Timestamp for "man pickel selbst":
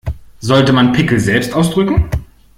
0.73-1.53